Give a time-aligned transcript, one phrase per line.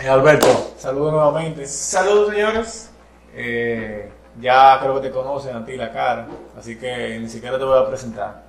[0.00, 0.46] Eh, Alberto,
[0.78, 1.66] saludos nuevamente.
[1.66, 2.90] Saludos, señores.
[3.34, 6.26] Eh, ya creo que te conocen a ti la cara,
[6.58, 8.44] así que ni siquiera te voy a presentar.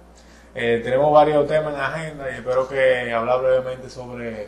[0.56, 4.48] Eh, tenemos varios temas en la agenda y espero que hablar brevemente sobre,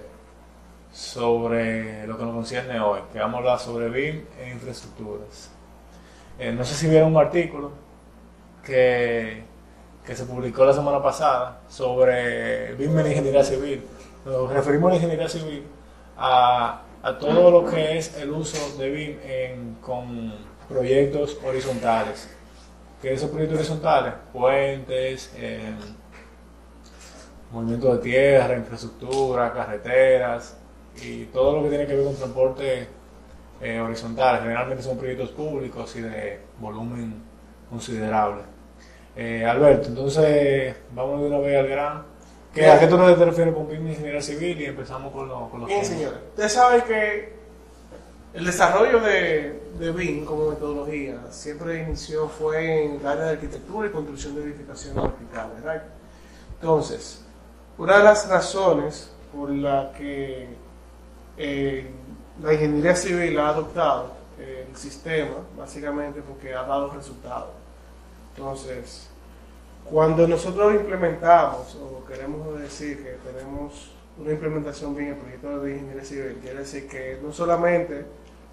[0.94, 5.52] sobre lo que nos concierne hoy, que vamos a hablar sobre BIM e infraestructuras.
[6.40, 7.72] No sé si vieron un artículo
[8.64, 9.44] que,
[10.06, 13.86] que se publicó la semana pasada sobre BIM en ingeniería civil.
[14.24, 15.68] Nos referimos a la ingeniería civil
[16.18, 20.34] a, a todo lo que es el uso de BIM en, con
[20.70, 22.30] proyectos horizontales.
[23.02, 24.14] ¿Qué esos proyectos horizontales?
[24.32, 25.74] Puentes, eh,
[27.52, 30.58] movimiento de tierra, infraestructura, carreteras
[31.04, 32.88] y todo lo que tiene que ver con transporte
[33.62, 34.40] eh, horizontal.
[34.40, 37.22] Generalmente son proyectos públicos y de volumen
[37.70, 38.44] considerable.
[39.18, 42.13] Eh, Alberto, entonces vamos de una vez al grano.
[42.54, 44.62] ¿Qué, ¿A qué tú te refieres con BIM ingeniería civil?
[44.62, 46.20] Y empezamos con, lo- con los Bien, señores.
[46.30, 47.34] Usted sabe que
[48.34, 53.88] el desarrollo de, de BIM como metodología siempre inició fue en el área de arquitectura
[53.88, 55.82] y construcción de edificaciones verticales, ¿right?
[56.62, 57.24] Entonces,
[57.78, 60.48] una de las razones por la que
[61.38, 61.90] eh,
[62.42, 67.50] la ingeniería civil ha adoptado eh, el sistema, básicamente porque ha dado resultados.
[68.36, 69.10] Entonces,
[69.86, 75.72] cuando nosotros implementamos o queremos decir que tenemos una implementación bien en el proyecto de
[75.74, 78.06] ingeniería civil, quiere decir que no solamente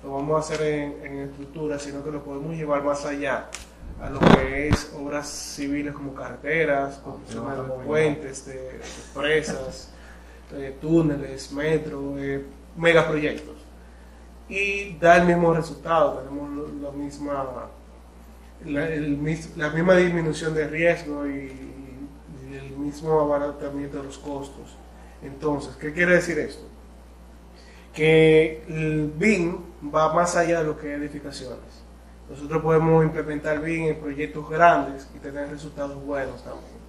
[0.02, 3.48] lo vamos a hacer en, en estructura, sino que lo podemos llevar más allá
[4.00, 8.80] a lo que es obras civiles como carreteras, construcción de puentes, de,
[9.14, 9.90] presas,
[10.50, 12.44] de túneles, metro, eh,
[12.76, 13.56] megaproyectos.
[14.48, 17.70] Y da el mismo resultado, tenemos la misma
[18.66, 19.18] la, el
[19.56, 21.52] la misma disminución de riesgo y,
[22.50, 24.76] y el mismo abaratamiento de los costos.
[25.22, 26.64] Entonces, ¿qué quiere decir esto?
[27.94, 29.58] Que el BIM
[29.94, 31.82] va más allá de lo que es edificaciones.
[32.28, 36.80] Nosotros podemos implementar BIM en proyectos grandes y tener resultados buenos también.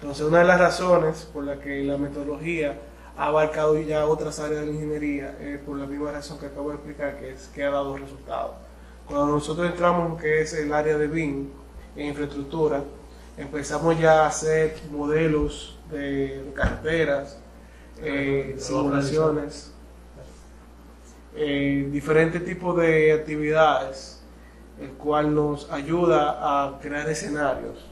[0.00, 2.80] Entonces, una de las razones por la que la metodología
[3.16, 6.70] ha abarcado ya otras áreas de la ingeniería es por la misma razón que acabo
[6.70, 8.56] de explicar, que es que ha dado resultados.
[9.12, 11.50] Cuando nosotros entramos en lo que es el área de BIM,
[11.96, 12.82] en infraestructura,
[13.36, 17.38] empezamos ya a hacer modelos de, carreteras,
[18.00, 19.70] eh, simulaciones,
[21.36, 24.22] eh, diferentes tipos de actividades,
[24.80, 27.84] el cual nos ayuda a crear escenarios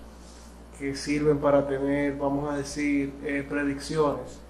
[0.79, 4.41] que sirven para tener, vamos a decir, eh, predicciones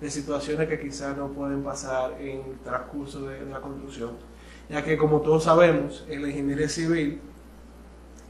[0.00, 4.29] de situaciones que quizás no pueden pasar en el transcurso de, de la construcción.
[4.70, 7.20] Ya que como todos sabemos, en la ingeniería civil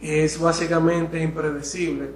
[0.00, 2.10] es básicamente impredecible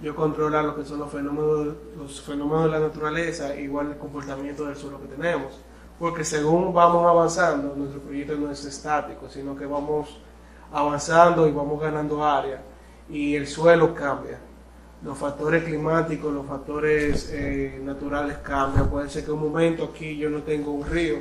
[0.00, 4.64] yo controlar lo que son los fenómenos, los fenómenos de la naturaleza, igual el comportamiento
[4.64, 5.60] del suelo que tenemos.
[5.98, 10.20] Porque según vamos avanzando, nuestro proyecto no es estático, sino que vamos
[10.72, 12.62] avanzando y vamos ganando área
[13.08, 14.38] y el suelo cambia.
[15.02, 18.88] Los factores climáticos, los factores eh, naturales cambian.
[18.88, 21.18] Puede ser que un momento aquí yo no tengo un río,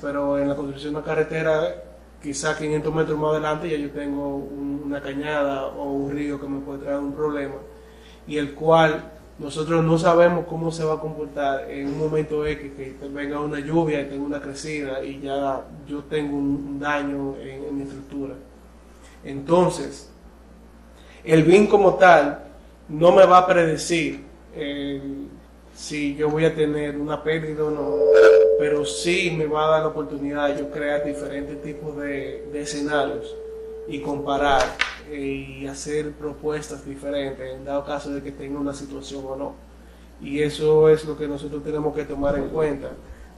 [0.00, 1.84] pero en la construcción de una carretera,
[2.22, 6.48] quizá 500 metros más adelante, ya yo tengo un- una cañada o un río que
[6.48, 7.54] me puede traer un problema
[8.26, 12.72] y el cual nosotros no sabemos cómo se va a comportar en un momento X,
[12.76, 17.76] que venga una lluvia y tenga una crecida y ya yo tengo un, daño en,
[17.76, 18.34] mi estructura.
[19.22, 20.10] Entonces,
[21.24, 22.46] el BIM como tal
[22.88, 24.24] no me va a predecir
[24.54, 25.00] eh,
[25.74, 27.96] si yo voy a tener una pérdida o no,
[28.58, 32.60] pero sí me va a dar la oportunidad de yo crear diferentes tipos de, de
[32.62, 33.34] escenarios
[33.86, 34.62] y comparar
[35.10, 39.54] eh, y hacer propuestas diferentes en dado caso de que tenga una situación o no.
[40.20, 42.90] Y eso es lo que nosotros tenemos que tomar en cuenta,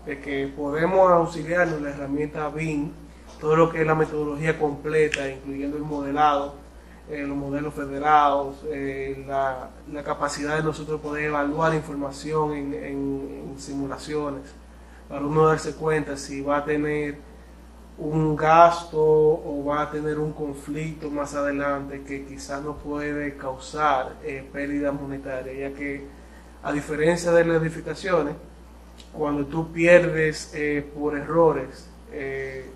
[0.07, 2.91] de que podemos auxiliarnos la herramienta BIM,
[3.39, 6.55] todo lo que es la metodología completa, incluyendo el modelado,
[7.11, 9.71] eh, los modelos federados, eh, la,
[10.03, 14.43] capacidad de nosotros poder evaluar información en- en simulaciones,
[15.11, 17.17] para uno darse cuenta si va a tener
[17.99, 24.15] un gasto o va a tener un conflicto más adelante que quizás no puede causar
[24.23, 26.07] eh, pérdida monetaria, ya que
[26.63, 28.37] a diferencia de las edificaciones,
[29.13, 32.71] cuando tú pierdes eh, por errores, eh,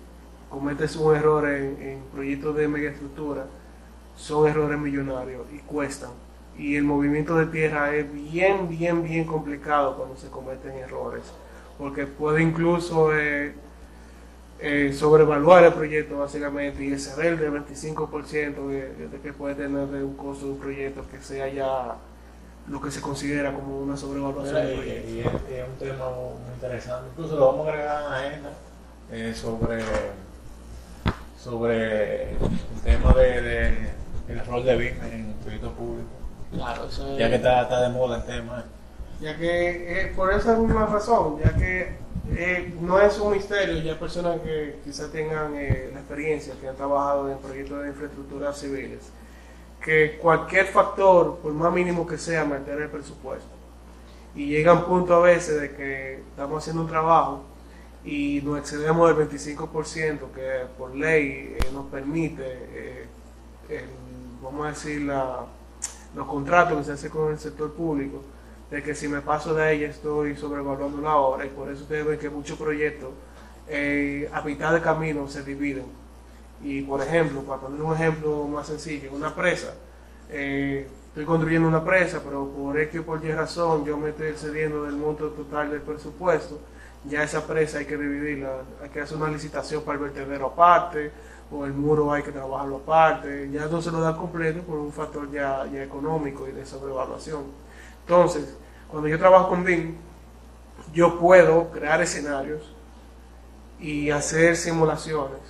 [0.49, 3.45] cometes un error en, en proyectos de megaestructura,
[4.17, 6.11] son errores millonarios y cuestan.
[6.57, 11.23] Y el movimiento de tierra es bien, bien, bien complicado cuando se cometen errores,
[11.77, 13.53] porque puede incluso eh,
[14.59, 20.03] eh, sobrevaluar el proyecto básicamente y exceder del 25% de, de que puede tener de
[20.03, 21.95] un costo de un proyecto que sea ya
[22.67, 25.09] lo que se considera como una sobrevaluación del Y, proyecto.
[25.11, 27.09] y es, y es un tema muy interesante.
[27.11, 28.49] Incluso lo vamos a agregar en la agenda
[29.11, 29.81] eh, sobre,
[31.41, 32.37] sobre el
[32.83, 33.89] tema de, de-
[34.27, 36.09] el rol de BIM en el proyecto público.
[36.51, 38.65] Claro, eso es- Ya que está, está de moda el tema.
[39.21, 41.95] Ya que eh, por esa misma razón, ya que
[42.31, 46.75] eh, no es un misterio, ya personas que quizás tengan eh, la experiencia, que han
[46.75, 48.99] trabajado en proyectos de infraestructuras civiles,
[49.81, 53.47] que cualquier factor, por más mínimo que sea, altera el presupuesto.
[54.35, 57.43] Y llega un punto a veces de que estamos haciendo un trabajo
[58.03, 63.05] y nos excedemos del 25% que por ley eh, nos permite,
[63.69, 63.85] el-
[64.43, 68.21] vamos a decir, los contratos que se hacen con el sector público,
[68.71, 72.05] de que si me paso de ya estoy sobrevaluando la obra y por eso ustedes
[72.05, 73.09] ven que muchos proyectos
[73.67, 75.85] eh, a mitad de camino se dividen.
[76.63, 79.73] Y por ejemplo, para poner un ejemplo más sencillo, una presa,
[80.29, 84.27] eh, estoy construyendo una presa, pero por X o por Y razón yo me estoy
[84.27, 86.59] excediendo del monto total del presupuesto,
[87.05, 91.11] ya esa presa hay que dividirla, hay que hacer una licitación para el vertedero aparte,
[91.51, 94.91] o el muro hay que trabajarlo aparte, ya no se lo da completo por un
[94.91, 97.64] factor ya, ya económico y de sobrevaluación.
[98.05, 98.55] Entonces,
[98.87, 99.95] cuando yo trabajo con BIM,
[100.93, 102.71] yo puedo crear escenarios
[103.79, 105.41] y hacer simulaciones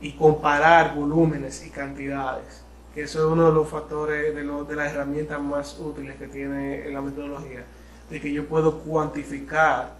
[0.00, 2.64] y comparar volúmenes y cantidades,
[2.94, 7.00] eso es uno de los factores, de, de las herramientas más útiles que tiene la
[7.00, 7.64] metodología,
[8.08, 9.96] de que yo puedo cuantificar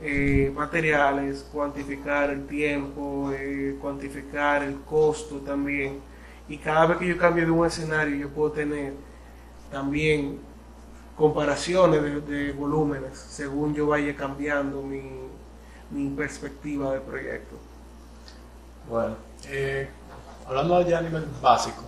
[0.00, 5.98] eh, materiales, cuantificar el tiempo, eh, cuantificar el costo también.
[6.48, 8.92] Y cada vez que yo cambio de un escenario, yo puedo tener
[9.72, 10.38] también
[11.18, 15.02] comparaciones de, de volúmenes según yo vaya cambiando mi,
[15.90, 17.56] mi perspectiva del proyecto.
[18.88, 19.16] Bueno,
[19.48, 19.88] eh,
[20.46, 21.82] hablando ya a nivel básico,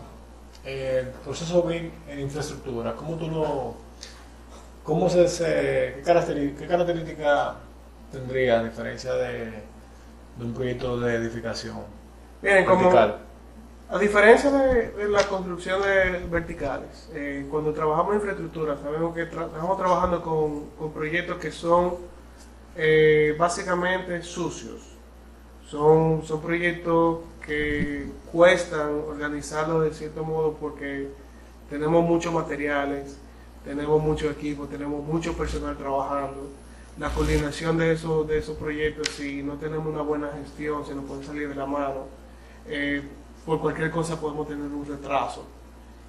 [0.65, 3.75] eh, el proceso BIM en infraestructura, ¿cómo tú lo,
[4.83, 5.45] cómo se, se-
[5.97, 7.57] qué, caracteri- qué característica
[8.13, 9.47] tendría a diferencia de,
[10.37, 11.79] de un proyecto de edificación
[12.43, 13.19] Bien, como, vertical?
[13.91, 19.77] A diferencia de, de las construcciones verticales, eh, cuando trabajamos en infraestructura, sabemos que estamos
[19.77, 21.97] trabajando con, con proyectos que son
[22.77, 24.97] eh, básicamente sucios.
[25.67, 31.09] Son, son proyectos que cuestan organizarlos de cierto modo porque
[31.69, 33.19] tenemos muchos materiales,
[33.65, 36.49] tenemos mucho equipo, tenemos mucho personal trabajando.
[36.97, 41.07] La coordinación de esos, de esos proyectos, si no tenemos una buena gestión, se nos
[41.07, 42.07] puede salir de la mano.
[42.67, 43.03] Eh,
[43.45, 45.45] por cualquier cosa podemos tener un retraso.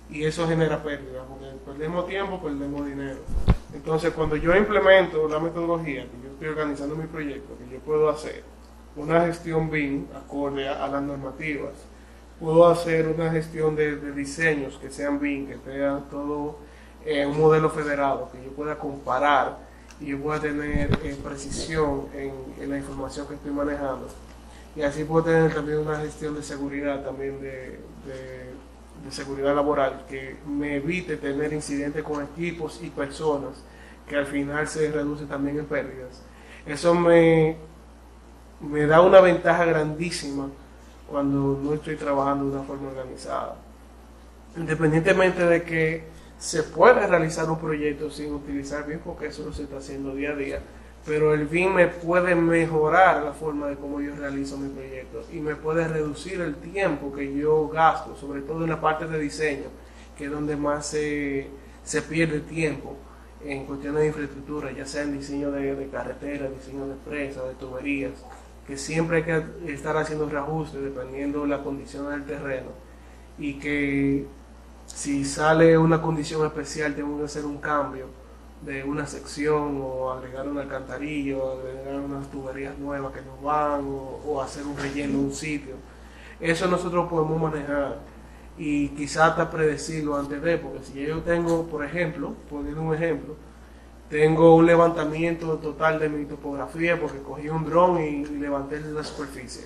[0.09, 3.19] Y eso genera pérdida, porque perdemos tiempo, perdemos dinero.
[3.73, 8.09] Entonces, cuando yo implemento la metodología, que yo estoy organizando mi proyecto, que yo puedo
[8.09, 8.43] hacer
[8.97, 11.71] una gestión BIM acorde a, las normativas,
[12.41, 16.57] puedo hacer una gestión de, diseños que sean BIM, que tengan todo
[17.05, 19.59] eh, un modelo federado, que yo pueda comparar
[20.01, 24.09] y yo pueda tener eh, precisión en la información que estoy manejando.
[24.75, 28.51] Y así puedo tener también una gestión de seguridad, también de, de-
[29.11, 33.63] seguridad laboral, que me evite tener incidentes con equipos y personas,
[34.07, 36.21] que al final se reduce también en pérdidas.
[36.65, 37.57] Eso me,
[38.61, 40.47] me da una ventaja grandísima
[41.09, 43.55] cuando no estoy trabajando de una forma organizada.
[44.57, 46.03] Independientemente de que
[46.37, 50.31] se pueda realizar un proyecto sin utilizar BIM, porque eso no se está haciendo día
[50.31, 50.59] a día,
[51.05, 55.39] pero el BIM me puede mejorar la forma de cómo yo realizo mi proyecto y
[55.39, 59.65] me puede reducir el tiempo que yo gasto, sobre todo en la parte de diseño,
[60.17, 61.47] que es donde más se,
[61.83, 62.95] se pierde tiempo
[63.43, 67.55] en cuestiones de infraestructura, ya sea en diseño de, de carreteras, diseño de presas, de
[67.55, 68.11] tuberías,
[68.67, 72.69] que siempre hay que estar haciendo reajustes dependiendo de la condición del terreno.
[73.39, 74.27] Y que
[74.85, 78.20] si sale una condición especial tengo que hacer un cambio
[78.61, 83.81] de una sección o agregar un alcantarillo, o agregar unas tuberías nuevas que nos van
[83.85, 85.75] o, hacer un relleno de un sitio.
[86.39, 87.99] Eso nosotros podemos manejar
[88.57, 93.35] y quizás hasta predecirlo antes de, porque si yo tengo, por ejemplo, poniendo un ejemplo,
[94.09, 99.03] tengo un levantamiento total de mi topografía porque cogí un dron y, y levanté la
[99.03, 99.65] superficie.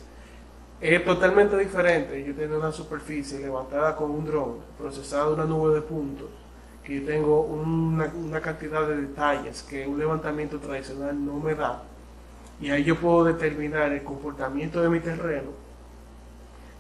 [0.80, 5.82] Es totalmente diferente yo tener una superficie levantada con un dron, procesada una nube de
[5.82, 6.30] puntos,
[6.86, 11.84] que yo tengo una, una cantidad de detalles que un levantamiento tradicional no me da.
[12.62, 15.66] Y ahí yo puedo determinar el comportamiento de mi terreno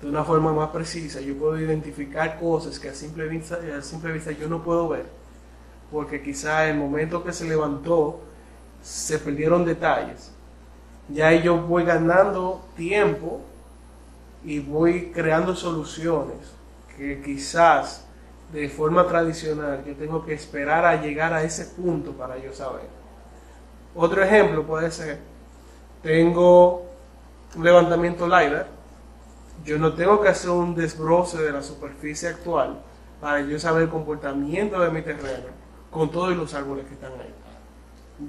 [0.01, 1.19] de una forma más precisa.
[1.21, 5.05] Yo puedo identificar cosas que a simple vista, a simple vista yo no puedo ver,
[5.91, 8.21] porque quizá el momento que se levantó
[8.81, 10.31] se perdieron detalles.
[11.09, 13.41] Ya ahí yo voy ganando tiempo
[14.43, 16.37] y voy creando soluciones
[16.97, 18.05] que quizás
[18.51, 22.87] de forma tradicional yo tengo que esperar a llegar a ese punto para yo saber.
[23.95, 25.19] Otro ejemplo puede ser,
[26.03, 26.85] tengo
[27.55, 28.67] un levantamiento LiDAR,
[29.63, 32.77] yo no tengo que hacer un desbroce de la superficie actual
[33.21, 35.47] para yo saber el comportamiento de mi terreno
[35.89, 37.33] con todos los árboles que están ahí.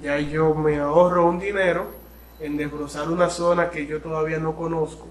[0.01, 1.87] Ya yo me ahorro un dinero
[2.39, 5.07] en desbrozar una zona que yo todavía no conozco,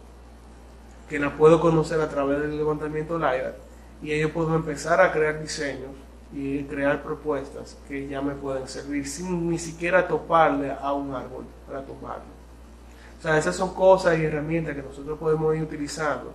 [1.09, 3.66] que la puedo conocer a través del levantamiento LiDAR,
[4.03, 5.91] y ahí yo puedo empezar a crear diseños
[6.33, 11.45] y crear propuestas que ya me pueden servir sin ni siquiera toparle a un árbol
[11.67, 12.25] para tumbarlo.
[13.19, 16.33] O sea, esas son cosas y herramientas que nosotros podemos ir utilizando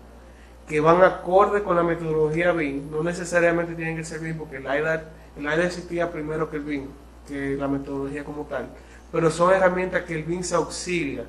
[0.68, 2.90] que van acorde con la metodología BIM.
[2.90, 5.04] No necesariamente tienen que ser BIM porque el IDA,
[5.38, 6.88] el IDA existía primero que el BIM,
[7.28, 8.68] que la metodología como tal.
[9.12, 11.26] Pero son herramientas que el BIM se auxilia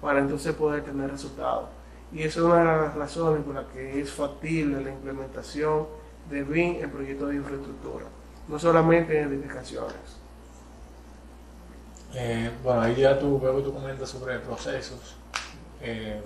[0.00, 1.70] para entonces poder tener resultados.
[2.12, 5.86] Y eso es una de las razones por las que es factible la implementación
[6.30, 8.04] de BIM en proyectos de infraestructura,
[8.48, 10.20] no solamente en edificaciones.
[12.14, 15.16] Eh, bueno, ahí ya tú, veo que tú comentas sobre procesos
[15.80, 16.20] eh,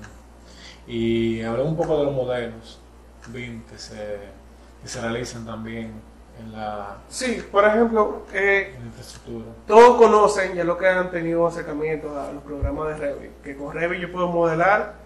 [0.89, 2.81] y hablamos un poco de los modelos
[3.29, 4.19] BIM que se,
[4.83, 5.93] que se realizan también
[6.41, 9.47] en la, Sí, por ejemplo, eh, en infraestructura.
[9.67, 13.73] todos conocen ya lo que han tenido acercamientos a los programas de Revit, que con
[13.73, 15.06] Revit yo puedo modelar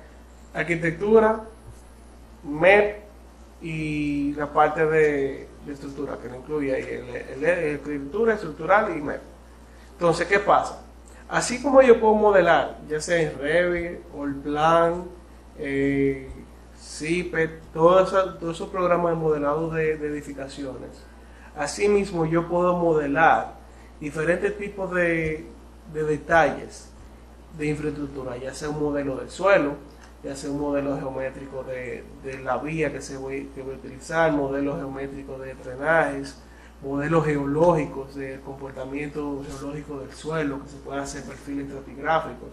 [0.54, 1.40] arquitectura,
[2.44, 2.96] MEP
[3.62, 7.44] y la parte de, de estructura, que lo incluye ahí, el, el-
[8.34, 9.20] estructural y MEP.
[9.92, 10.82] Entonces, ¿qué pasa?
[11.28, 15.04] Así como yo puedo modelar, ya sea en Revit, Allplan,
[15.58, 16.28] eh,
[17.72, 20.90] todos todos esos programas de modelado de, de edificaciones,
[21.56, 23.54] asimismo yo puedo modelar
[24.00, 25.46] diferentes tipos de,
[25.92, 26.88] de detalles
[27.58, 29.74] de infraestructura, ya sea un modelo del suelo,
[30.22, 33.78] ya sea un modelo geométrico de, de la vía que se voy, que voy a
[33.78, 36.36] utilizar, modelos geométricos de drenajes,
[36.82, 42.50] modelos geológicos del comportamiento geológico del suelo, que se pueden hacer perfiles estratigráficos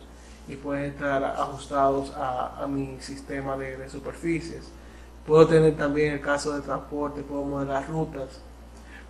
[0.47, 4.71] y pueden estar ajustados a, a mi sistema de, superficies.
[5.25, 8.41] Puedo tener también el caso de transporte, puedo modelar rutas,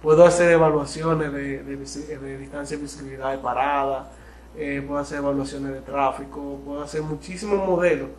[0.02, 4.12] puedo hacer evaluaciones de, de distancia de visibilidad de parada,
[4.56, 8.10] eh, puedo hacer evaluaciones de tráfico, puedo hacer muchísimos modelos,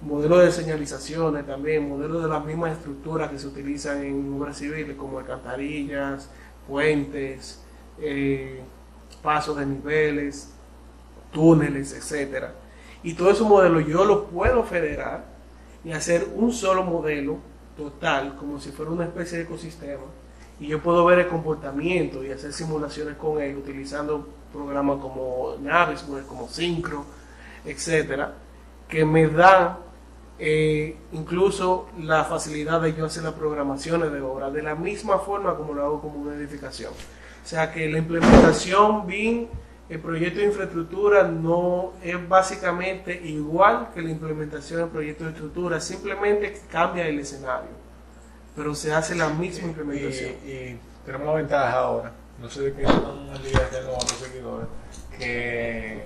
[0.00, 4.96] modelos de señalizaciones también, modelos de las mismas estructuras que se utilizan en obras civiles
[4.96, 6.30] como alcantarillas,
[6.66, 7.60] puentes,
[8.00, 8.60] eh,
[9.22, 10.52] pasos de niveles,
[11.32, 12.54] túneles, etcétera.
[13.02, 15.24] Y todos esos modelos yo los puedo federar
[15.84, 17.38] y hacer un solo modelo
[17.76, 20.04] total, como si fuera una especie de ecosistema.
[20.60, 26.26] Y yo puedo ver el comportamiento y hacer simulaciones con él utilizando programas como Navisworks,
[26.26, 27.04] como Synchro,
[27.64, 28.34] etcétera,
[28.88, 29.87] que me dan
[30.38, 35.56] eh, incluso la facilidad de yo hacer las programaciones de obra de la misma forma
[35.56, 36.92] como lo hago como una edificación.
[36.92, 39.48] O sea que la implementación BIM,
[39.88, 45.80] el proyecto de infraestructura no es básicamente igual que la implementación del proyecto de estructura,
[45.80, 47.70] simplemente cambia el escenario,
[48.54, 50.34] pero se hace la misma implementación.
[50.46, 54.02] Y, y tenemos una ventaja ahora, no sé de qué tan al día tengo a
[54.02, 54.68] los seguidores,
[55.18, 56.04] que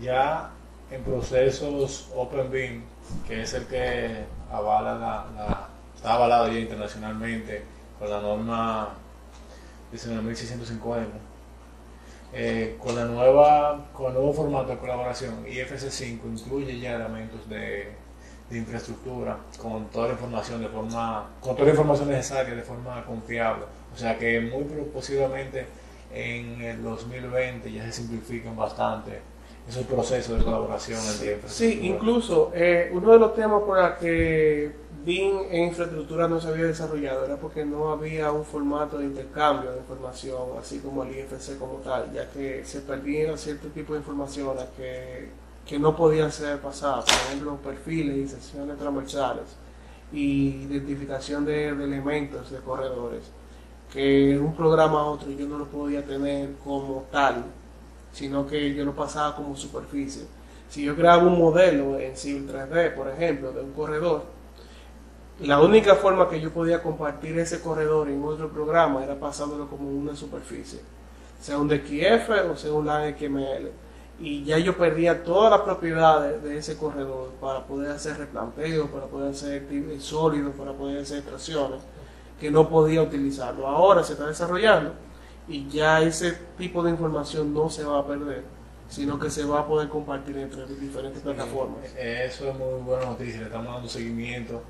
[0.00, 0.52] ya
[0.90, 2.82] en procesos OpenBIM,
[3.26, 7.62] que es el que avala la, la- está avalado ya internacionalmente
[7.98, 8.88] con la norma
[9.92, 11.08] 19650,
[12.32, 17.92] eh, con la nueva con el nuevo formato de colaboración IFC5 incluye ya elementos de,
[18.50, 23.04] de infraestructura con toda la información de forma con toda la información necesaria de forma
[23.04, 23.64] confiable.
[23.94, 25.66] O sea que muy posiblemente
[26.12, 29.20] en el 2020 ya se simplifican bastante
[29.68, 30.98] esos procesos de colaboración
[31.46, 34.72] Sí, incluso eh, uno de los temas por el que
[35.04, 39.72] BIM en infraestructura no se había desarrollado era porque no había un formato de intercambio
[39.72, 44.00] de información, así como el IFC como tal, ya que se perdían cierto tipo de
[44.00, 45.28] informaciones que,
[45.66, 49.44] que no podían ser pasadas, por ejemplo, perfiles y secciones transversales
[50.12, 53.24] y identificación de, de elementos de corredores,
[53.92, 57.44] que un programa a otro yo no lo podía tener como tal,
[58.18, 60.24] sino que yo lo pasaba como superficie.
[60.68, 64.24] Si yo creaba un modelo en Civil 3D, por ejemplo, de un corredor,
[65.38, 69.88] la única forma que yo podía compartir ese corredor en otro programa era pasándolo como
[69.88, 70.80] una superficie,
[71.40, 73.70] sea un DXF o sea un LAN XML.
[74.20, 79.06] Y ya yo perdía todas las propiedades de ese corredor para poder hacer replanteos, para
[79.06, 79.64] poder hacer
[80.00, 81.82] sólidos, para poder hacer extracciones,
[82.40, 83.68] que no podía utilizarlo.
[83.68, 84.92] Ahora se está desarrollando
[85.48, 88.44] y ya ese tipo de información no se va a perder,
[88.88, 91.78] sino que se va a poder compartir entre diferentes plataformas.
[91.96, 94.62] Eso es muy buena noticia, le estamos dando seguimiento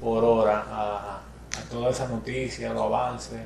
[0.00, 3.40] por hora a, a todas esas noticias, los avances,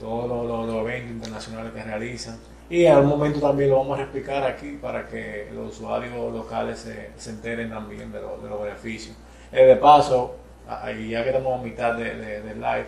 [0.00, 3.98] todos los, los- los eventos internacionales que realizan Y en algún momento también lo vamos
[3.98, 8.48] a explicar aquí para que los usuarios locales se, se enteren también de, lo- de
[8.48, 9.16] los beneficios.
[9.52, 10.34] Eh, de paso,
[10.68, 12.86] a- y ya que estamos a mitad de, de- del live,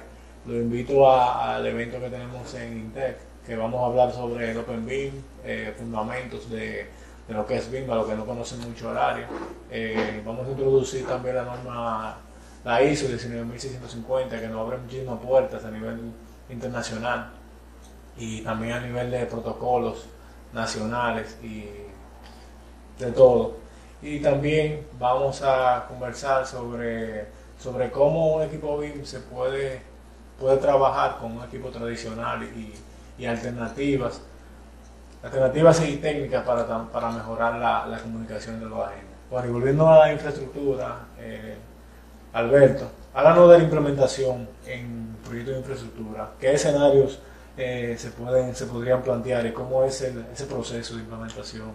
[0.49, 4.87] lo invito al evento que tenemos en Intec, que vamos a hablar sobre el Open
[4.87, 5.13] BIM,
[5.45, 6.87] eh, fundamentos de,
[7.29, 9.29] de lo que es BIM, a los que no conocen mucho el área.
[9.71, 12.17] Eh, vamos a introducir también la norma,
[12.65, 16.13] la ISO 19650, que nos abre muchísimas puertas a nivel
[16.49, 17.31] internacional
[18.17, 20.07] y también a nivel de protocolos
[20.55, 21.67] nacionales y
[22.99, 23.57] de todo.
[24.01, 27.27] Y también vamos a conversar sobre,
[27.59, 29.83] sobre cómo un equipo BIM se puede,
[30.39, 34.21] puede trabajar con un equipo tradicional y, alternativas,
[35.23, 39.09] alternativas y técnicas para, para mejorar la, la comunicación de los agentes.
[39.31, 41.57] Bueno, y volviendo a la infraestructura, eh,
[42.33, 46.31] Alberto, háganos de la implementación en proyectos de infraestructura.
[46.39, 47.19] ¿Qué escenarios
[47.57, 51.73] eh, se, pueden, se podrían plantear y cómo es el- ese proceso de implementación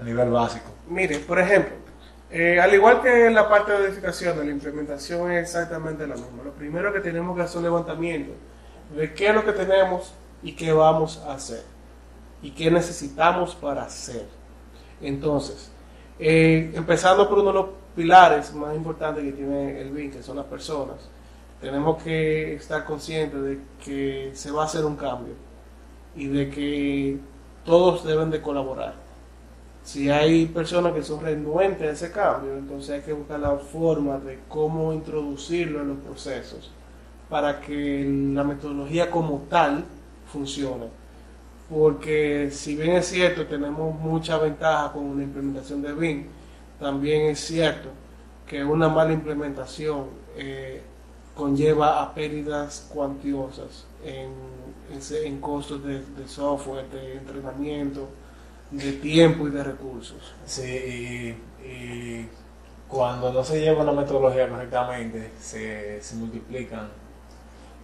[0.00, 0.70] a nivel básico?
[0.88, 1.74] Mire, por ejemplo,
[2.30, 6.44] eh, al igual que en la parte de edificación, la implementación es exactamente la misma.
[6.44, 8.32] Lo primero que tenemos que hacer es un levantamiento
[8.96, 11.62] de qué es lo que tenemos y qué vamos a hacer
[12.42, 14.26] y qué necesitamos para hacer.
[15.00, 15.70] Entonces,
[16.18, 20.36] eh, empezando por uno de los pilares más importantes que tiene el BIM, que son
[20.36, 21.10] las personas,
[21.60, 25.34] tenemos que estar conscientes de que se va a hacer un cambio
[26.16, 27.18] y de que
[27.64, 28.94] todos deben de colaborar.
[29.90, 34.20] Si hay personas que son renuentes a ese cambio, entonces hay que buscar la forma
[34.20, 36.70] de cómo introducirlo en los procesos
[37.28, 39.84] para que la metodología como tal
[40.32, 40.86] funcione.
[41.68, 46.26] Porque si bien es cierto, tenemos mucha ventaja con una implementación de BIM,
[46.78, 47.88] también es cierto
[48.46, 50.04] que una mala implementación
[50.36, 50.82] eh,
[51.34, 54.30] conlleva a pérdidas cuantiosas en,
[55.24, 58.06] en costos de software, de entrenamiento,
[58.70, 60.34] de tiempo y de recursos.
[60.46, 60.62] Sí,
[61.62, 62.28] y, y
[62.88, 66.88] cuando no se lleva una metodología correctamente, se, se multiplican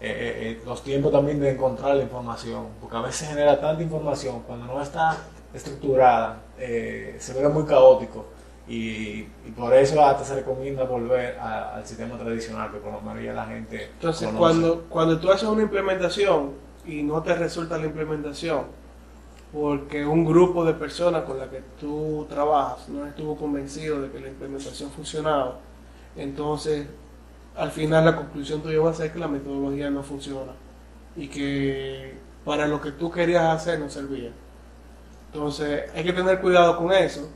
[0.01, 3.83] eh, eh, eh, los tiempos también de encontrar la información, porque a veces genera tanta
[3.83, 5.17] información, cuando no está
[5.55, 8.27] estructurada, eh, se ve muy caótico.
[8.69, 13.01] Y, y por eso hasta se recomienda volver a- al sistema tradicional, que por lo
[13.01, 14.39] menos ya la gente Entonces, conoce.
[14.41, 16.51] cuando, cuando tú haces una implementación
[16.85, 18.65] y no te resulta la implementación,
[19.57, 24.21] porque un grupo de personas con la que tú trabajas no estuvo convencido de que
[24.21, 25.61] la implementación funcionaba,
[26.15, 26.87] entonces
[27.57, 30.53] al final la conclusión tuya va a ser que la metodología no funciona
[31.17, 34.31] y que para lo que tú querías hacer no servía.
[35.33, 37.27] Entonces hay que tener cuidado con eso.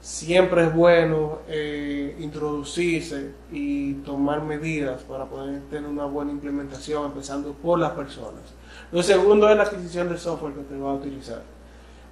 [0.00, 7.52] Siempre es bueno eh, introducirse y tomar medidas para poder tener una buena implementación, empezando
[7.52, 8.59] por las personas.
[8.92, 11.42] Lo segundo es la adquisición del software que te va a utilizar.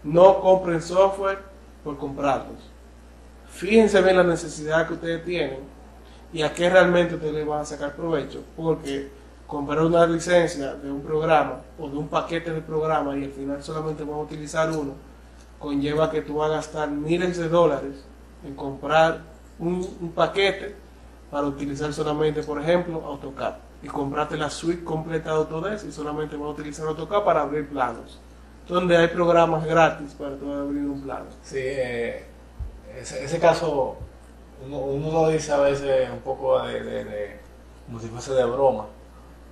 [0.05, 1.39] No compren software
[1.83, 2.59] por comprarlos.
[3.49, 5.59] Fíjense bien la necesidad que ustedes tienen
[6.33, 9.11] y a qué realmente ustedes le van a sacar provecho, porque
[9.47, 13.63] comprar una licencia de un programa o de un paquete de programa y al final
[13.63, 14.93] solamente van a utilizar uno,
[15.59, 18.05] conlleva que tú vas a gastar miles de dólares
[18.47, 19.23] en comprar
[19.59, 20.77] un, un paquete
[21.29, 26.37] para utilizar solamente, por ejemplo, AutoCAD y comprarte la suite completa de Autodesk y solamente
[26.37, 28.19] vas a utilizar AutoCAD para abrir planos,
[28.69, 31.27] donde hay programas gratis para tú abrir un plano.
[31.43, 32.25] Sí, eh,
[33.01, 33.97] ese, caso
[34.67, 37.41] uno, uno lo dice a veces un poco de, de- de-
[37.87, 38.87] como si fuese de broma,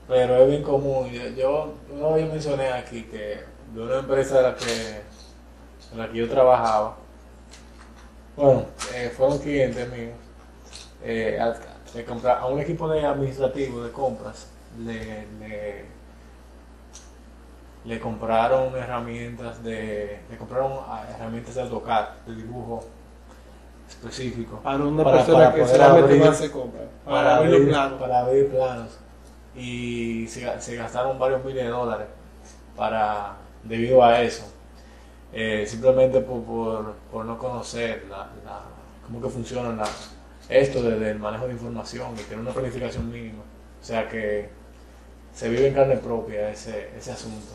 [0.09, 1.09] pero es bien común.
[1.37, 3.41] Yo, una vez mencioné aquí que
[3.75, 5.01] de una empresa de la que,
[5.93, 6.97] en la que yo trabajaba,
[8.37, 10.12] bueno, eh, fueron clientes míos,
[11.03, 11.39] eh,
[11.94, 14.46] le compra- a un equipo de administrativo de compras
[14.79, 15.85] le, le,
[17.85, 20.72] le compraron herramientas de le compraron
[21.14, 22.85] herramientas de AutoCAD de dibujo
[23.88, 28.01] específico Para una Para- persona para que poder abrir- compras, para, para abrir planos.
[28.01, 28.99] para abrir planos
[29.55, 32.07] y se, se gastaron varios miles de dólares
[32.77, 34.44] para debido a eso
[35.33, 38.62] Eh, simplemente por, por, por no conocer la, la-
[39.05, 39.85] cómo que funciona la,
[40.48, 43.42] esto de- del manejo de información y tener una planificación mínima.
[43.80, 44.48] O sea que
[45.35, 47.52] se vive en carne propia ese, ese asunto.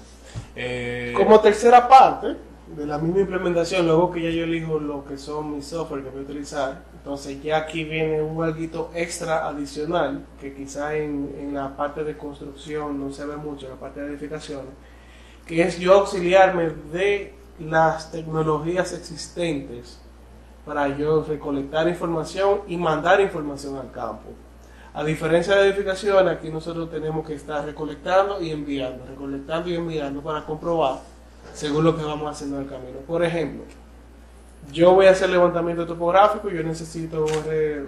[0.55, 2.35] Eh, Como tercera parte
[2.75, 6.09] de la misma implementación, luego que ya yo elijo lo que son mis software que
[6.09, 11.53] voy a utilizar, entonces ya aquí viene un algo extra adicional que quizá en, en
[11.53, 14.71] la parte de construcción no se ve mucho, en la parte de edificaciones,
[15.45, 19.99] que es yo auxiliarme de las tecnologías existentes
[20.65, 24.29] para yo recolectar información y mandar información al campo.
[24.93, 30.21] A diferencia de edificación, aquí nosotros tenemos que estar recolectando y enviando, recolectando y enviando
[30.21, 30.99] para comprobar
[31.53, 32.97] según lo que vamos haciendo en el camino.
[33.07, 33.63] Por ejemplo,
[34.71, 37.85] yo voy a hacer levantamiento topográfico, yo necesito un, R,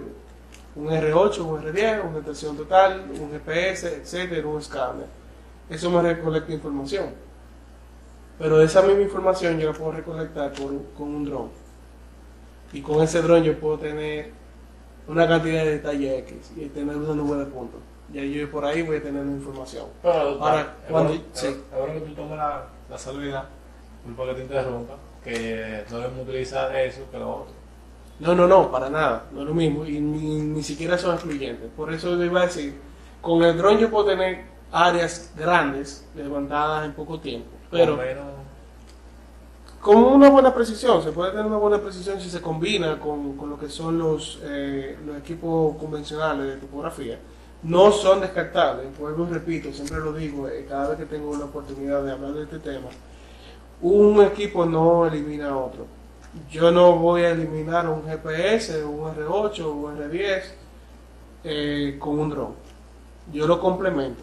[0.76, 5.06] un R8, un R10, una estación total, un GPS, etcétera, un escáner.
[5.68, 7.06] Eso me recolecta información.
[8.38, 11.63] Pero esa misma información yo la puedo recolectar con, un dron.
[12.74, 14.30] Y con ese dron yo puedo tener
[15.08, 17.80] una cantidad de detalle X y tener una nube de puntos.
[18.12, 19.86] Y yo por ahí voy a tener información.
[20.02, 21.56] Pero, Ahora, cuando- sí.
[21.76, 23.44] bueno que tú tomes la, la salvedad,
[24.04, 27.54] disculpa que te interrumpa, que no debemos utilizar eso que lo otro.
[28.20, 31.68] No, no, no, para nada, no es lo mismo, y ni, ni siquiera son excluyentes.
[31.76, 32.78] Por eso yo iba a decir,
[33.20, 38.24] con el dron yo puedo tener áreas grandes levantadas en poco tiempo, pero menos,
[39.84, 43.50] con una buena precisión, se puede tener una buena precisión si se combina con, con
[43.50, 47.18] lo que son los, eh, los equipos convencionales de topografía.
[47.62, 51.44] No son descartables, vuelvo y repito, siempre lo digo, eh, cada vez que tengo una
[51.44, 52.88] oportunidad de hablar de este tema,
[53.82, 55.84] un equipo no elimina a otro.
[56.50, 60.42] Yo no voy a eliminar un GPS, un R8, un R10
[61.44, 62.54] eh, con un dron.
[63.34, 64.22] Yo lo complemento.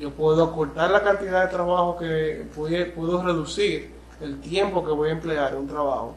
[0.00, 5.12] Yo puedo acortar la cantidad de trabajo que puedo reducir el tiempo que voy a
[5.12, 6.14] emplear en un trabajo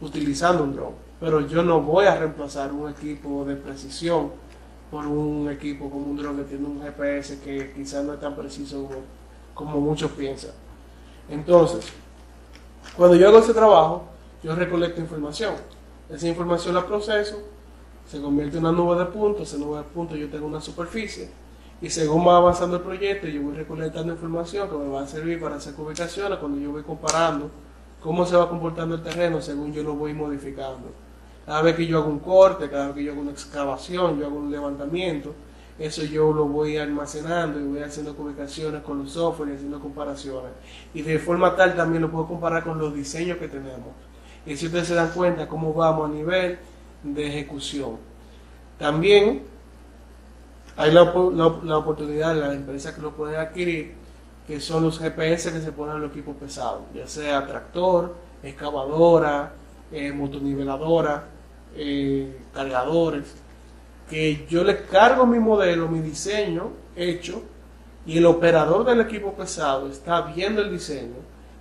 [0.00, 0.92] utilizando un dron.
[1.20, 4.32] Pero yo no voy a reemplazar un equipo de precisión
[4.90, 8.34] por un equipo como un dron que tiene un GPS que quizás no es tan
[8.34, 9.00] preciso como,
[9.54, 10.50] como muchos piensan.
[11.28, 11.86] Entonces,
[12.96, 14.04] cuando yo hago ese trabajo,
[14.42, 15.54] yo recolecto información.
[16.10, 17.38] Esa información la proceso,
[18.06, 21.30] se convierte en una nube de puntos, esa nube de puntos yo tengo una superficie
[21.82, 25.40] y según va avanzando el proyecto yo voy recolectando información que me va a servir
[25.40, 27.50] para hacer ubicaciones cuando yo voy comparando
[28.00, 30.92] cómo se va comportando el terreno según yo lo voy modificando.
[31.44, 34.26] Cada vez que yo hago un corte, cada vez que yo hago una excavación, yo
[34.26, 35.34] hago un levantamiento,
[35.76, 40.52] eso yo lo voy almacenando y voy haciendo ubicaciones con los software y haciendo comparaciones.
[40.94, 43.90] Y de forma tal también lo puedo comparar con los diseños que tenemos.
[44.46, 46.58] Y si ustedes se dan cuenta cómo vamos a nivel
[47.02, 47.96] de ejecución.
[48.78, 49.51] También
[50.76, 51.04] hay la,
[51.64, 53.94] la, oportunidad de las empresas que lo pueden adquirir,
[54.46, 59.52] que son los GPS que se ponen en los equipos pesados, ya sea tractor, excavadora,
[59.92, 61.24] eh, motoniveladora,
[61.74, 63.34] eh, cargadores,
[64.08, 67.42] que yo les cargo mi modelo, mi diseño hecho,
[68.04, 71.14] y el operador del equipo pesado está viendo el diseño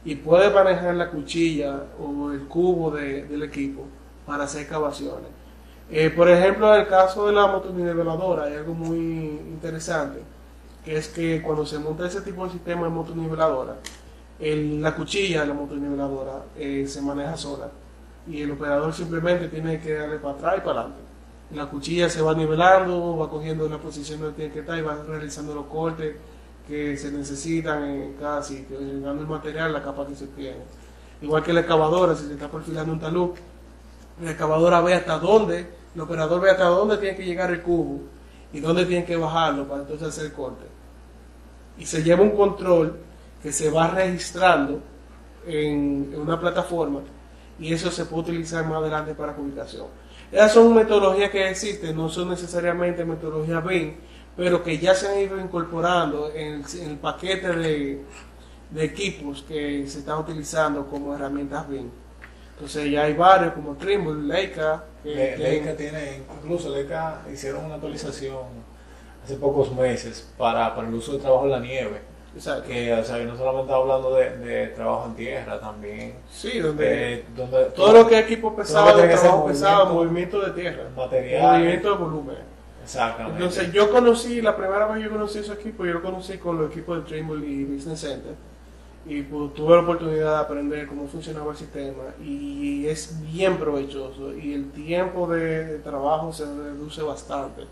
[0.04, 3.86] y puede manejar la cuchilla o el cubo de- del equipo
[4.26, 5.30] para hacer excavaciones.
[5.92, 10.22] Eh, por ejemplo, en el caso de la motoniveladora hay algo muy interesante,
[10.86, 13.76] que es que cuando se monta ese tipo de sistema de motoniveladora,
[14.40, 17.70] el- la cuchilla de la motoniveladora eh, se maneja sola
[18.28, 21.02] y el operador simplemente tiene que darle para atrás y para adelante.
[21.54, 24.96] La cuchilla se va nivelando, va cogiendo la posición donde tiene que estar y va
[25.06, 26.16] realizando los cortes
[26.68, 30.60] que se necesitan en cada sitio, llegando el material, la capa que se tiene.
[31.22, 33.32] Igual que la excavadora, si se está perfilando un talud,
[34.24, 38.02] la excavadora ve hasta dónde, el operador ve hasta dónde tiene que llegar el cubo
[38.54, 40.66] y dónde tiene que bajarlo para entonces hacer el corte.
[41.78, 42.98] Y se lleva un control
[43.42, 44.82] que se va registrando
[45.46, 47.02] en, una plataforma
[47.60, 49.88] y eso se puede utilizar más adelante para publicación.
[50.32, 53.96] Esas son metodologías que existen, no son necesariamente metodologías BIM,
[54.36, 58.06] pero que ya se han ido incorporando en el paquete de,
[58.70, 61.90] de equipos que se están utilizando como herramientas BIM.
[62.62, 67.74] Entonces ya hay varios como Trimble, Leica, que Le- Leica tiene, incluso Leica hicieron una
[67.76, 68.38] actualización
[69.24, 72.02] hace pocos meses para, para el uso de trabajo en la nieve.
[72.36, 72.68] Exacto.
[72.70, 77.26] Que, o sea, que no solamente hablando de, de trabajo en tierra, también Sí, donde
[77.36, 79.86] donde todo lo que es equipo pesado, Todo lo que tiene que ser trabajo pesado,
[79.94, 81.52] movimiento, de tierra, material.
[81.58, 82.38] movimiento de volumen.
[82.84, 83.38] Exactamente.
[83.38, 86.58] Entonces yo conocí, la primera vez que yo conocí ese equipo, yo lo conocí con
[86.62, 88.34] los equipos de Trimble y Business Center.
[89.06, 94.34] Y pues, tuve la oportunidad de aprender cómo funcionaba el sistema y es bien provechoso
[94.38, 97.64] y el tiempo de, trabajo se reduce bastante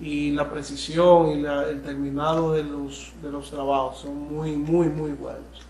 [0.00, 5.12] y la precisión y el terminado de los, de los trabajos son muy, muy, muy
[5.12, 5.66] buenos.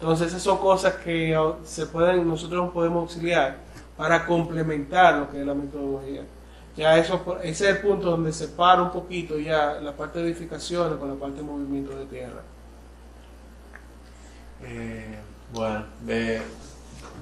[0.00, 3.58] Entonces esas son cosas que se pueden, nosotros nos podemos auxiliar
[3.96, 6.22] para complementar lo que es la metodología.
[6.76, 10.26] Ya eso, ese es el punto donde se para un poquito ya la parte de
[10.26, 12.42] edificaciones con la parte de movimiento de tierra.
[14.64, 15.18] Eh,
[15.52, 16.40] bueno, de-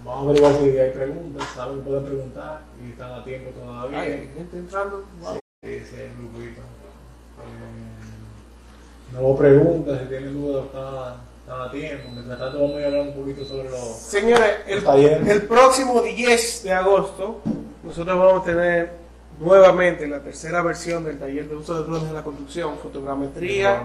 [0.05, 4.01] vamos a averiguar si hay preguntas, saben, pueden preguntar y están a tiempo todavía.
[4.01, 5.05] Ay, hay gente entrando.
[5.21, 5.39] Wow.
[5.63, 6.61] Sí, sí, hay un grupito.
[6.61, 12.09] Eh, no hubo preguntas, si tienen dudas, están, a tiempo.
[12.13, 13.81] Mientras tanto, vamos a hablar un poquito sobre los.
[13.81, 15.29] Señores, el, bien.
[15.29, 17.41] el próximo 10 de agosto
[17.85, 18.91] nosotros vamos a tener
[19.39, 23.85] nuevamente la tercera versión del taller de uso de drones en la construcción, fotogrametría.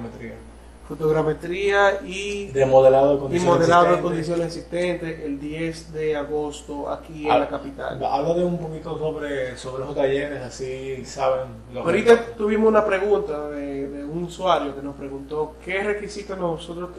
[0.97, 4.01] Fotogrametría y, De modelado de y condiciones modelado de existentes.
[4.01, 8.03] condiciones existentes el 10 de agosto aquí en Ah, la capital.
[8.03, 11.47] Habla de un poquito sobre, sobre los talleres, así saben.
[11.73, 16.89] los Ahorita tuvimos una pregunta de, de un usuario que nos preguntó qué requisitos nosotros,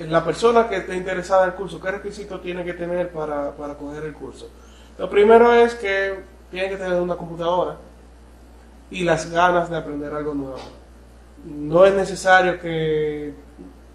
[0.00, 3.74] la persona que esté interesada en el curso, qué requisitos tiene que tener para, para
[3.74, 4.48] coger el curso.
[4.98, 7.76] Lo primero es que tiene que tener una computadora
[8.90, 10.58] y las ganas de aprender algo nuevo.
[11.46, 13.32] No es necesario que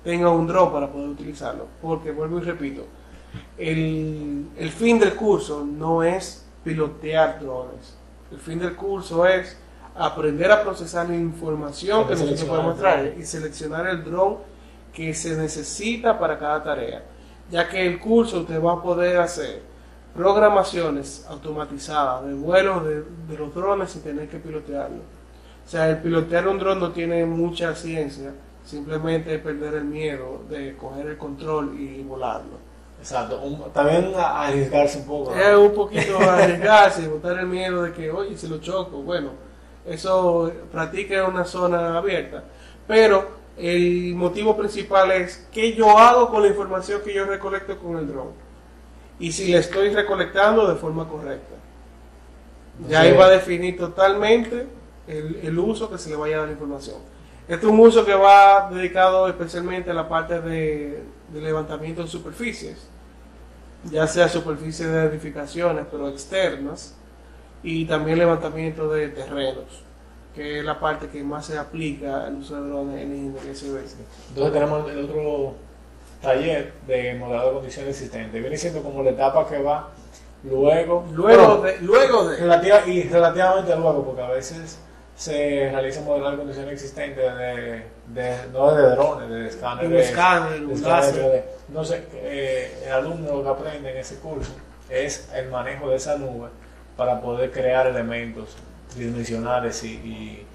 [0.04, 2.86] tenga un dron para poder utilizarlo, porque vuelvo y repito,
[3.58, 7.98] el, el fin del curso no es pilotear drones.
[8.32, 9.58] El fin del curso es
[9.96, 14.38] aprender a procesar la información que nosotros podemos traer y seleccionar el dron
[14.94, 17.04] que se necesita para cada tarea.
[17.50, 19.62] Ya que el curso usted va a poder hacer
[20.16, 25.21] programaciones automatizadas de vuelos de, de los drones sin tener que pilotearlo.
[25.72, 28.34] O sea, el pilotear un dron no tiene mucha ciencia,
[28.66, 32.58] simplemente es perder el miedo de coger el control y volarlo.
[33.00, 33.40] Exacto.
[33.42, 35.34] Un- también a- arriesgarse un poco.
[35.34, 35.42] ¿no?
[35.42, 39.30] Es un poquito arriesgarse, botar el miedo de que, oye, si lo choco, bueno,
[39.86, 42.44] eso practica en una zona abierta.
[42.86, 47.96] Pero el motivo principal es qué yo hago con la información que yo recolecto con
[47.96, 48.32] el dron.
[49.22, 51.56] Y si la estoy recolectando de forma correcta.
[52.90, 54.68] Ya ahí va a definir totalmente
[55.12, 56.98] el, el uso que se le vaya a dar la información.
[57.48, 62.08] Este es un uso que va dedicado especialmente a la parte de, de levantamiento de
[62.08, 62.88] superficies,
[63.92, 66.96] ya sea superficies de edificaciones, pero externas,
[67.64, 69.84] y también levantamiento de terrenos,
[70.34, 73.82] que es la parte que más se aplica al uso de drones en ingeniería civil.
[74.30, 75.54] Entonces tenemos el otro
[76.22, 78.40] taller de modelado de condiciones existentes.
[78.42, 79.90] Viene siendo como la etapa que va
[80.44, 81.06] luego.
[81.14, 84.80] Luego bueno, de, luego de relativa- y relativamente luego, porque a veces
[85.22, 89.92] se realiza modelado de condiciones existentes de, de- no de drones, de escáneres.
[89.92, 91.32] un escáner, de un escáneres láser.
[91.32, 91.44] 3D.
[91.74, 94.52] No sé, eh, el alumno lo que aprende en ese curso
[94.90, 96.50] es el manejo de esa nube
[96.98, 98.56] para poder crear elementos
[98.94, 100.48] tridimensionales y, y,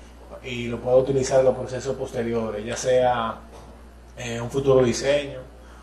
[0.43, 3.37] y lo puede utilizar en los procesos posteriores, ya sea
[4.19, 5.39] eh, un futuro diseño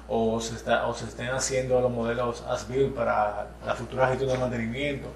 [0.09, 4.37] o se, está, o se estén haciendo los modelos as-built para la futura gestión de
[4.37, 5.07] mantenimiento.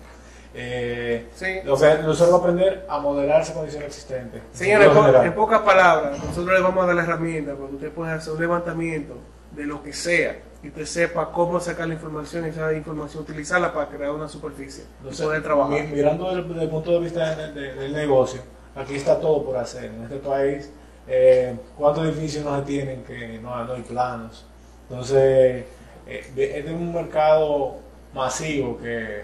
[0.54, 1.60] Eh, Sí.
[1.66, 4.42] nosotros vamos a aprender a modelar esa condición existente.
[4.52, 4.90] Señores,
[5.24, 8.34] En pocas palabras, nosotros le vamos a dar la herramienta para que usted pueda hacer
[8.34, 9.16] un levantamiento
[9.52, 13.74] de lo que sea y usted sepa cómo sacar la información y esa información utilizarla
[13.74, 15.82] para crear una superficie Entonces, poder trabajar.
[15.82, 18.42] mi- mirando desde, el punto de vista de- de- del negocio,
[18.76, 19.86] aquí está todo por hacer.
[19.86, 20.72] En este país,
[21.08, 24.46] eh, ¿cuántos edificios no se tienen que no, no hay planos?
[24.90, 25.66] Entonces,
[26.08, 27.76] eh, es de un mercado
[28.14, 29.22] masivo que,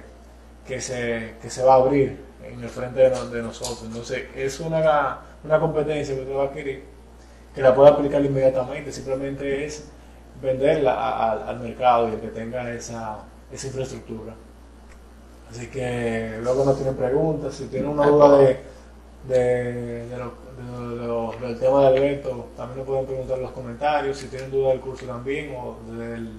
[0.67, 3.83] que, se, que se va a abrir en el frente de, no- de nosotros.
[3.85, 6.83] Entonces, es una, una competencia que usted va a adquirir
[7.55, 8.91] que la puede aplicar inmediatamente.
[8.91, 9.89] Simplemente es
[10.41, 13.19] venderla a- al mercado y el que tenga esa,
[13.51, 14.33] esa infraestructura.
[15.49, 18.57] Así que luego no tienen preguntas, si tienen una duda de,
[19.27, 24.27] de- de lo- del tema del evento, también lo pueden preguntar en los comentarios, si
[24.27, 26.29] tienen duda del curso también, o del,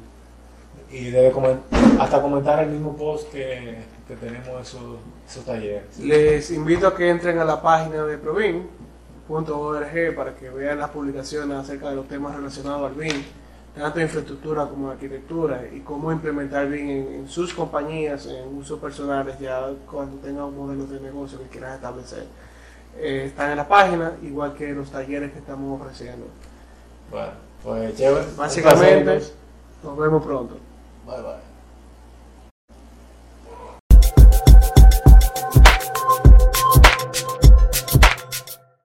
[0.91, 1.61] y debe comen-
[1.99, 5.99] hasta comentar el mismo post que, que tenemos esos, esos talleres.
[5.99, 11.57] Les invito a que entren a la página de provin.org para que vean las publicaciones
[11.57, 13.23] acerca de los temas relacionados al BIM,
[13.77, 18.57] tanto de infraestructura como de arquitectura, y cómo implementar BIM en, en sus compañías, en
[18.57, 22.25] usos personales, ya cuando tengan un modelo de negocio que quieran establecer.
[22.97, 26.27] Eh, están en la página, igual que los talleres que estamos ofreciendo.
[27.11, 27.33] Bueno,
[27.65, 28.25] pues chévere.
[28.37, 29.21] Básicamente,
[29.83, 30.57] nos vemos pronto.
[31.07, 31.54] バイバイ。